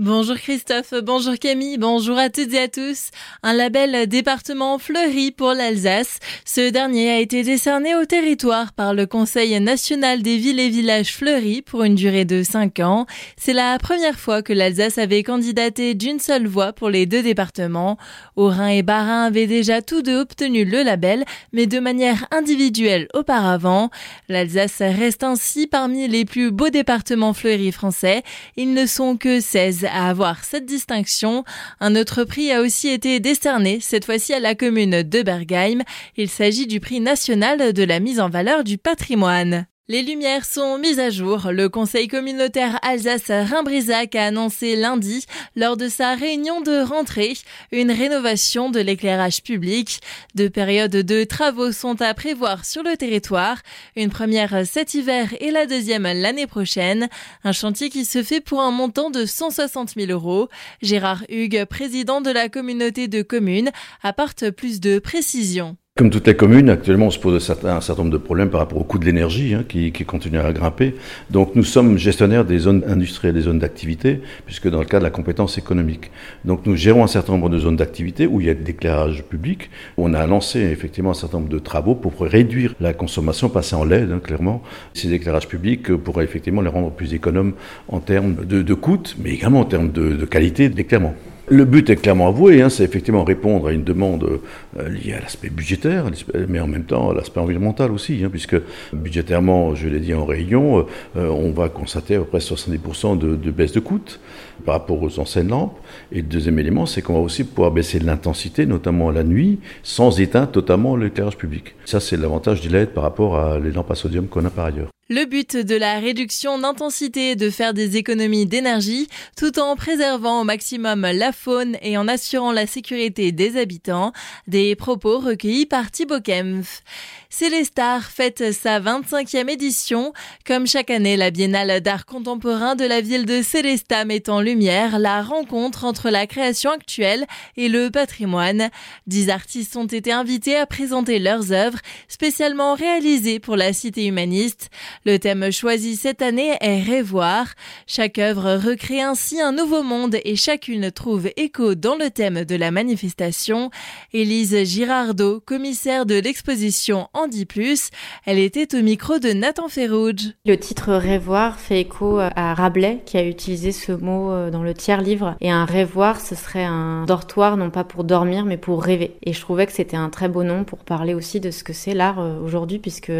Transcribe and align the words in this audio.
Bonjour 0.00 0.36
Christophe, 0.36 0.94
bonjour 1.02 1.34
Camille, 1.40 1.76
bonjour 1.76 2.16
à 2.18 2.30
toutes 2.30 2.54
et 2.54 2.60
à 2.60 2.68
tous. 2.68 3.10
Un 3.42 3.52
label 3.52 4.06
département 4.06 4.78
fleuri 4.78 5.32
pour 5.32 5.54
l'Alsace. 5.54 6.20
Ce 6.44 6.70
dernier 6.70 7.10
a 7.10 7.18
été 7.18 7.42
décerné 7.42 7.96
au 7.96 8.04
territoire 8.04 8.72
par 8.72 8.94
le 8.94 9.06
Conseil 9.06 9.58
national 9.58 10.22
des 10.22 10.36
villes 10.36 10.60
et 10.60 10.68
villages 10.68 11.16
fleuris 11.16 11.62
pour 11.62 11.82
une 11.82 11.96
durée 11.96 12.24
de 12.24 12.44
5 12.44 12.78
ans. 12.78 13.06
C'est 13.36 13.52
la 13.52 13.76
première 13.78 14.20
fois 14.20 14.40
que 14.40 14.52
l'Alsace 14.52 14.98
avait 14.98 15.24
candidaté 15.24 15.96
d'une 15.96 16.20
seule 16.20 16.46
voix 16.46 16.72
pour 16.72 16.90
les 16.90 17.06
deux 17.06 17.24
départements. 17.24 17.98
Haut-Rhin 18.36 18.68
et 18.68 18.82
Bas-Rhin 18.82 19.24
avaient 19.24 19.48
déjà 19.48 19.82
tous 19.82 20.02
deux 20.02 20.20
obtenu 20.20 20.64
le 20.64 20.84
label, 20.84 21.24
mais 21.52 21.66
de 21.66 21.80
manière 21.80 22.24
individuelle 22.30 23.08
auparavant. 23.14 23.90
L'Alsace 24.28 24.78
reste 24.78 25.24
ainsi 25.24 25.66
parmi 25.66 26.06
les 26.06 26.24
plus 26.24 26.52
beaux 26.52 26.70
départements 26.70 27.34
fleuris 27.34 27.72
français. 27.72 28.22
Ils 28.56 28.72
ne 28.74 28.86
sont 28.86 29.16
que 29.16 29.40
16 29.40 29.87
à 29.88 30.08
avoir 30.08 30.44
cette 30.44 30.66
distinction. 30.66 31.44
Un 31.80 31.96
autre 31.96 32.24
prix 32.24 32.52
a 32.52 32.60
aussi 32.60 32.88
été 32.88 33.20
décerné, 33.20 33.80
cette 33.80 34.04
fois-ci 34.04 34.32
à 34.34 34.40
la 34.40 34.54
commune 34.54 35.02
de 35.02 35.22
Bergheim. 35.22 35.82
Il 36.16 36.28
s'agit 36.28 36.66
du 36.66 36.80
prix 36.80 37.00
national 37.00 37.72
de 37.72 37.82
la 37.84 38.00
mise 38.00 38.20
en 38.20 38.28
valeur 38.28 38.64
du 38.64 38.78
patrimoine. 38.78 39.66
Les 39.90 40.02
lumières 40.02 40.44
sont 40.44 40.76
mises 40.76 40.98
à 40.98 41.08
jour. 41.08 41.50
Le 41.50 41.70
conseil 41.70 42.08
communautaire 42.08 42.78
Alsace-Rhin-Brisac 42.82 44.14
a 44.16 44.26
annoncé 44.26 44.76
lundi, 44.76 45.24
lors 45.56 45.78
de 45.78 45.88
sa 45.88 46.14
réunion 46.14 46.60
de 46.60 46.82
rentrée, 46.82 47.32
une 47.72 47.90
rénovation 47.90 48.68
de 48.68 48.80
l'éclairage 48.80 49.42
public. 49.42 50.00
Deux 50.34 50.50
périodes 50.50 50.90
de 50.90 51.24
travaux 51.24 51.72
sont 51.72 52.02
à 52.02 52.12
prévoir 52.12 52.66
sur 52.66 52.82
le 52.82 52.98
territoire. 52.98 53.62
Une 53.96 54.10
première 54.10 54.66
cet 54.66 54.92
hiver 54.92 55.34
et 55.40 55.50
la 55.50 55.64
deuxième 55.64 56.02
l'année 56.02 56.46
prochaine. 56.46 57.08
Un 57.42 57.52
chantier 57.52 57.88
qui 57.88 58.04
se 58.04 58.22
fait 58.22 58.42
pour 58.42 58.60
un 58.60 58.70
montant 58.70 59.08
de 59.08 59.24
160 59.24 59.94
000 59.96 60.12
euros. 60.12 60.50
Gérard 60.82 61.24
Hugues, 61.30 61.64
président 61.64 62.20
de 62.20 62.30
la 62.30 62.50
communauté 62.50 63.08
de 63.08 63.22
communes, 63.22 63.70
apporte 64.02 64.50
plus 64.50 64.80
de 64.80 64.98
précisions. 64.98 65.78
Comme 65.98 66.10
toutes 66.10 66.28
les 66.28 66.36
communes, 66.36 66.70
actuellement, 66.70 67.06
on 67.06 67.10
se 67.10 67.18
pose 67.18 67.50
un 67.64 67.80
certain 67.80 68.02
nombre 68.04 68.12
de 68.12 68.22
problèmes 68.22 68.50
par 68.50 68.60
rapport 68.60 68.78
au 68.78 68.84
coût 68.84 69.00
de 69.00 69.04
l'énergie 69.04 69.52
hein, 69.54 69.64
qui, 69.68 69.90
continue 70.04 70.38
à 70.38 70.52
grimper. 70.52 70.94
Donc, 71.28 71.56
nous 71.56 71.64
sommes 71.64 71.98
gestionnaires 71.98 72.44
des 72.44 72.58
zones 72.58 72.84
industrielles, 72.86 73.34
des 73.34 73.40
zones 73.40 73.58
d'activité, 73.58 74.20
puisque 74.46 74.70
dans 74.70 74.78
le 74.78 74.84
cas 74.84 75.00
de 75.00 75.02
la 75.02 75.10
compétence 75.10 75.58
économique. 75.58 76.12
Donc, 76.44 76.66
nous 76.66 76.76
gérons 76.76 77.02
un 77.02 77.08
certain 77.08 77.32
nombre 77.32 77.48
de 77.48 77.58
zones 77.58 77.74
d'activité 77.74 78.28
où 78.28 78.40
il 78.40 78.46
y 78.46 78.50
a 78.50 78.54
de 78.54 78.62
l'éclairage 78.62 79.24
public. 79.24 79.70
On 79.96 80.14
a 80.14 80.24
lancé 80.24 80.60
effectivement 80.60 81.10
un 81.10 81.14
certain 81.14 81.38
nombre 81.38 81.50
de 81.50 81.58
travaux 81.58 81.96
pour 81.96 82.12
réduire 82.20 82.76
la 82.78 82.92
consommation, 82.92 83.48
passer 83.48 83.74
en 83.74 83.82
LED, 83.82 84.12
hein, 84.12 84.20
clairement. 84.22 84.62
Ces 84.94 85.12
éclairages 85.12 85.48
publics 85.48 85.92
pourraient 85.96 86.22
effectivement 86.22 86.62
les 86.62 86.68
rendre 86.68 86.92
plus 86.92 87.12
économes 87.12 87.54
en 87.88 87.98
termes 87.98 88.46
de, 88.46 88.62
de 88.62 88.74
coûts, 88.74 89.02
mais 89.18 89.30
également 89.30 89.62
en 89.62 89.64
termes 89.64 89.90
de, 89.90 90.14
de 90.14 90.24
qualité 90.26 90.68
d'éclairement. 90.68 91.16
Le 91.50 91.64
but 91.64 91.88
est 91.88 91.96
clairement 91.96 92.28
avoué, 92.28 92.60
hein, 92.60 92.68
c'est 92.68 92.84
effectivement 92.84 93.24
répondre 93.24 93.68
à 93.68 93.72
une 93.72 93.82
demande 93.82 94.40
euh, 94.78 94.88
liée 94.90 95.14
à 95.14 95.20
l'aspect 95.20 95.48
budgétaire, 95.48 96.04
mais 96.46 96.60
en 96.60 96.66
même 96.66 96.84
temps 96.84 97.08
à 97.08 97.14
l'aspect 97.14 97.40
environnemental 97.40 97.90
aussi, 97.90 98.22
hein, 98.22 98.28
puisque 98.30 98.56
budgétairement, 98.92 99.74
je 99.74 99.88
l'ai 99.88 100.00
dit 100.00 100.12
en 100.12 100.26
réunion, 100.26 100.86
euh, 101.16 101.28
on 101.28 101.50
va 101.52 101.70
constater 101.70 102.16
à 102.16 102.18
peu 102.18 102.26
près 102.26 102.38
70% 102.40 103.16
de, 103.16 103.34
de, 103.34 103.50
baisse 103.50 103.72
de 103.72 103.80
coûts 103.80 104.18
par 104.66 104.74
rapport 104.74 105.02
aux 105.02 105.18
anciennes 105.20 105.48
lampes. 105.48 105.78
Et 106.12 106.16
le 106.16 106.28
deuxième 106.28 106.58
élément, 106.58 106.84
c'est 106.84 107.00
qu'on 107.00 107.14
va 107.14 107.20
aussi 107.20 107.44
pouvoir 107.44 107.70
baisser 107.70 107.98
l'intensité, 107.98 108.66
notamment 108.66 109.10
la 109.10 109.24
nuit, 109.24 109.58
sans 109.82 110.20
éteindre 110.20 110.50
totalement 110.50 110.96
l'éclairage 110.96 111.38
public. 111.38 111.76
Ça, 111.86 111.98
c'est 111.98 112.18
l'avantage 112.18 112.60
du 112.60 112.68
LED 112.68 112.90
par 112.90 113.04
rapport 113.04 113.38
à 113.38 113.58
les 113.58 113.70
lampes 113.70 113.90
à 113.90 113.94
sodium 113.94 114.26
qu'on 114.26 114.44
a 114.44 114.50
par 114.50 114.66
ailleurs. 114.66 114.90
Le 115.10 115.24
but 115.24 115.56
de 115.56 115.74
la 115.74 116.00
réduction 116.00 116.58
d'intensité 116.58 117.30
est 117.30 117.36
de 117.36 117.48
faire 117.48 117.72
des 117.72 117.96
économies 117.96 118.44
d'énergie 118.44 119.08
tout 119.38 119.58
en 119.58 119.74
préservant 119.74 120.42
au 120.42 120.44
maximum 120.44 121.00
la 121.00 121.32
faune 121.32 121.78
et 121.80 121.96
en 121.96 122.08
assurant 122.08 122.52
la 122.52 122.66
sécurité 122.66 123.32
des 123.32 123.58
habitants. 123.58 124.12
Des 124.48 124.76
propos 124.76 125.18
recueillis 125.18 125.64
par 125.64 125.90
Thibaut 125.90 126.20
Kempf. 126.20 126.82
Célestar 127.30 128.04
fête 128.04 128.52
sa 128.52 128.80
25e 128.80 129.50
édition. 129.50 130.14
Comme 130.46 130.66
chaque 130.66 130.90
année, 130.90 131.16
la 131.16 131.30
Biennale 131.30 131.82
d'art 131.82 132.06
contemporain 132.06 132.74
de 132.74 132.84
la 132.84 133.02
ville 133.02 133.26
de 133.26 133.42
Célestat 133.42 134.06
met 134.06 134.30
en 134.30 134.40
lumière 134.40 134.98
la 134.98 135.22
rencontre 135.22 135.84
entre 135.84 136.08
la 136.08 136.26
création 136.26 136.70
actuelle 136.70 137.26
et 137.56 137.68
le 137.68 137.90
patrimoine. 137.90 138.70
Dix 139.06 139.28
artistes 139.28 139.76
ont 139.76 139.86
été 139.86 140.10
invités 140.10 140.56
à 140.56 140.64
présenter 140.64 141.18
leurs 141.18 141.52
œuvres, 141.52 141.78
spécialement 142.08 142.74
réalisées 142.74 143.40
pour 143.40 143.56
la 143.56 143.74
cité 143.74 144.06
humaniste. 144.06 144.70
Le 145.08 145.18
thème 145.18 145.50
choisi 145.50 145.96
cette 145.96 146.20
année 146.20 146.54
est 146.60 146.82
Révoir. 146.82 147.46
Chaque 147.86 148.18
œuvre 148.18 148.56
recrée 148.56 149.00
ainsi 149.00 149.40
un 149.40 149.52
nouveau 149.52 149.82
monde 149.82 150.18
et 150.22 150.36
chacune 150.36 150.90
trouve 150.90 151.30
écho 151.38 151.74
dans 151.74 151.96
le 151.96 152.10
thème 152.10 152.44
de 152.44 152.54
la 152.54 152.70
manifestation. 152.70 153.70
Élise 154.12 154.54
Girardot, 154.64 155.40
commissaire 155.40 156.04
de 156.04 156.16
l'exposition 156.16 157.08
en 157.14 157.26
dit 157.26 157.46
plus. 157.46 157.88
Elle 158.26 158.38
était 158.38 158.76
au 158.78 158.82
micro 158.82 159.18
de 159.18 159.30
Nathan 159.30 159.68
Ferrouge. 159.68 160.34
Le 160.44 160.58
titre 160.58 160.92
Rêvoir 160.92 161.58
fait 161.58 161.80
écho 161.80 162.18
à 162.18 162.52
Rabelais 162.52 163.00
qui 163.06 163.16
a 163.16 163.24
utilisé 163.24 163.72
ce 163.72 163.92
mot 163.92 164.30
euh, 164.30 164.50
dans 164.50 164.62
le 164.62 164.74
tiers 164.74 165.00
livre. 165.00 165.36
Et 165.40 165.50
un 165.50 165.64
rêvoir, 165.64 166.20
ce 166.20 166.34
serait 166.34 166.66
un 166.66 167.06
dortoir 167.06 167.56
non 167.56 167.70
pas 167.70 167.84
pour 167.84 168.04
dormir 168.04 168.44
mais 168.44 168.58
pour 168.58 168.82
rêver. 168.82 169.16
Et 169.22 169.32
je 169.32 169.40
trouvais 169.40 169.64
que 169.64 169.72
c'était 169.72 169.96
un 169.96 170.10
très 170.10 170.28
beau 170.28 170.42
nom 170.42 170.64
pour 170.64 170.80
parler 170.80 171.14
aussi 171.14 171.40
de 171.40 171.50
ce 171.50 171.64
que 171.64 171.72
c'est 171.72 171.94
l'art 171.94 172.20
euh, 172.20 172.38
aujourd'hui 172.40 172.78
puisque 172.78 173.12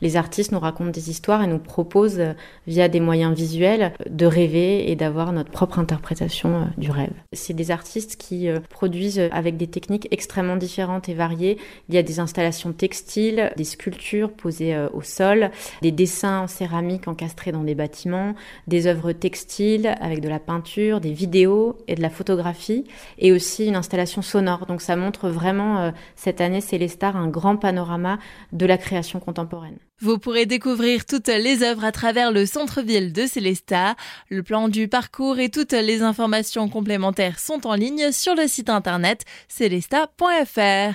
les 0.00 0.16
artistes 0.16 0.50
nous 0.50 0.58
racontent 0.58 0.90
des 0.90 1.08
histoires 1.08 1.35
et 1.42 1.46
nous 1.46 1.58
proposent 1.58 2.20
euh, 2.20 2.32
via 2.66 2.88
des 2.88 3.00
moyens 3.00 3.34
visuels 3.36 3.92
de 4.08 4.26
rêver 4.26 4.90
et 4.90 4.96
d'avoir 4.96 5.32
notre 5.32 5.50
propre 5.50 5.78
interprétation 5.78 6.68
du 6.76 6.90
rêve. 6.90 7.12
C'est 7.32 7.54
des 7.54 7.70
artistes 7.70 8.16
qui 8.16 8.48
produisent 8.70 9.20
avec 9.30 9.56
des 9.56 9.66
techniques 9.66 10.08
extrêmement 10.10 10.56
différentes 10.56 11.08
et 11.08 11.14
variées. 11.14 11.58
Il 11.88 11.94
y 11.94 11.98
a 11.98 12.02
des 12.02 12.20
installations 12.20 12.72
textiles, 12.72 13.52
des 13.56 13.64
sculptures 13.64 14.32
posées 14.32 14.74
euh, 14.74 14.88
au 14.92 15.02
sol, 15.02 15.50
des 15.82 15.92
dessins 15.92 16.40
en 16.40 16.46
céramique 16.46 17.08
encastrés 17.08 17.52
dans 17.52 17.62
des 17.62 17.74
bâtiments, 17.74 18.34
des 18.66 18.86
œuvres 18.86 19.12
textiles 19.12 19.94
avec 20.00 20.20
de 20.20 20.28
la 20.28 20.38
peinture, 20.38 21.00
des 21.00 21.12
vidéos 21.12 21.78
et 21.88 21.94
de 21.94 22.02
la 22.02 22.10
photographie, 22.10 22.84
et 23.18 23.32
aussi 23.32 23.66
une 23.66 23.76
installation 23.76 24.22
sonore. 24.22 24.66
Donc 24.66 24.80
ça 24.80 24.96
montre 24.96 25.28
vraiment 25.28 25.78
euh, 25.78 25.90
cette 26.14 26.40
année 26.40 26.60
Célestar 26.60 27.16
un 27.16 27.28
grand 27.28 27.56
panorama 27.56 28.18
de 28.52 28.66
la 28.66 28.78
création 28.78 29.20
contemporaine. 29.20 29.78
Vous 30.02 30.18
pourrez 30.18 30.44
découvrir 30.44 31.06
toutes 31.06 31.28
les 31.28 31.62
œuvres 31.62 31.82
à 31.82 31.90
travers 31.90 32.30
le 32.30 32.44
centre-ville 32.44 33.14
de 33.14 33.26
Célestat. 33.26 33.96
Le 34.28 34.42
plan 34.42 34.68
du 34.68 34.88
parcours 34.88 35.38
et 35.38 35.48
toutes 35.48 35.72
les 35.72 36.02
informations 36.02 36.68
complémentaires 36.68 37.38
sont 37.38 37.66
en 37.66 37.72
ligne 37.72 38.12
sur 38.12 38.34
le 38.34 38.46
site 38.46 38.68
internet 38.68 39.24
célestat.fr. 39.48 40.94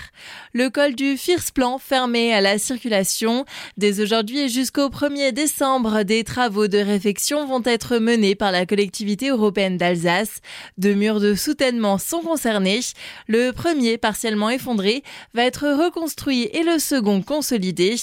Le 0.54 0.70
col 0.70 0.94
du 0.94 1.18
First 1.18 1.56
Plan 1.56 1.80
fermé 1.80 2.32
à 2.32 2.42
la 2.42 2.60
circulation. 2.60 3.46
Dès 3.76 4.02
aujourd'hui 4.02 4.42
et 4.42 4.50
jusqu'au 4.50 4.90
1er 4.90 5.32
décembre, 5.32 6.04
des 6.04 6.24
travaux 6.24 6.68
de 6.68 6.78
réfection 6.78 7.48
vont 7.48 7.64
être 7.66 7.98
menés 7.98 8.36
par 8.36 8.52
la 8.52 8.68
collectivité 8.68 9.30
européenne 9.30 9.78
d'Alsace. 9.78 10.42
Deux 10.78 10.94
murs 10.94 11.20
de 11.20 11.34
soutènement 11.34 11.98
sont 11.98 12.22
concernés. 12.22 12.82
Le 13.28 13.50
premier, 13.50 13.98
partiellement 13.98 14.52
effondré, 14.52 15.02
va 15.34 15.44
être 15.44 15.68
reconstruit 15.68 16.52
et 16.54 16.62
le 16.62 16.78
second 16.78 17.24
consolidé. 17.24 17.96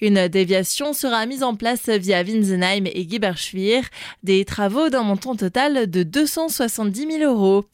Une 0.00 0.28
des 0.44 0.54
déviation 0.54 0.92
sera 0.92 1.24
mise 1.26 1.42
en 1.42 1.54
place 1.56 1.88
via 1.88 2.22
Winsenheim 2.22 2.84
et 2.86 3.08
Giberschwir, 3.08 3.82
des 4.22 4.44
travaux 4.44 4.90
d'un 4.90 5.02
montant 5.02 5.34
total 5.34 5.90
de 5.90 6.02
270 6.02 7.18
000 7.18 7.32
euros. 7.32 7.64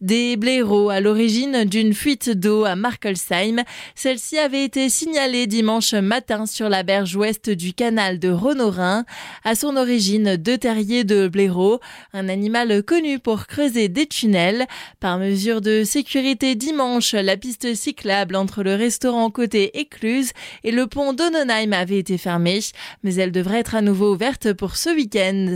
Des 0.00 0.36
blaireaux 0.36 0.88
à 0.88 1.00
l'origine 1.00 1.64
d'une 1.64 1.92
fuite 1.92 2.30
d'eau 2.30 2.64
à 2.64 2.76
Markelsheim. 2.76 3.62
Celle-ci 3.94 4.38
avait 4.38 4.64
été 4.64 4.88
signalée 4.88 5.46
dimanche 5.46 5.92
matin 5.92 6.46
sur 6.46 6.68
la 6.68 6.82
berge 6.82 7.14
ouest 7.14 7.50
du 7.50 7.74
canal 7.74 8.18
de 8.18 8.30
Rhonorin. 8.30 9.04
À 9.44 9.54
son 9.54 9.76
origine, 9.76 10.36
deux 10.36 10.58
terriers 10.58 11.04
de 11.04 11.28
blaireaux, 11.28 11.80
un 12.14 12.28
animal 12.28 12.82
connu 12.82 13.18
pour 13.18 13.46
creuser 13.46 13.88
des 13.88 14.06
tunnels. 14.06 14.66
Par 14.98 15.18
mesure 15.18 15.60
de 15.60 15.84
sécurité 15.84 16.54
dimanche, 16.54 17.12
la 17.12 17.36
piste 17.36 17.74
cyclable 17.74 18.34
entre 18.34 18.62
le 18.62 18.74
restaurant 18.74 19.30
côté 19.30 19.78
écluse 19.78 20.32
et 20.64 20.72
le 20.72 20.86
pont 20.86 21.12
d'Ononheim 21.12 21.72
avait 21.72 21.98
fermée, 22.18 22.60
mais 23.02 23.14
elle 23.14 23.32
devrait 23.32 23.60
être 23.60 23.74
à 23.74 23.82
nouveau 23.82 24.14
ouverte 24.14 24.52
pour 24.52 24.76
ce 24.76 24.90
week-end. 24.90 25.48